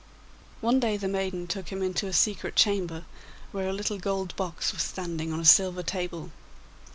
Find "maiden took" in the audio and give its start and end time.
1.07-1.67